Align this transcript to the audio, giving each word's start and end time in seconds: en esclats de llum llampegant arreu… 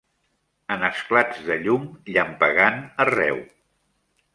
en 0.75 0.85
esclats 0.87 1.45
de 1.51 1.59
llum 1.67 1.87
llampegant 2.17 2.85
arreu… 3.07 3.41